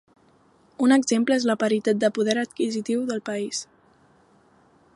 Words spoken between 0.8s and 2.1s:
Un exemple és la paritat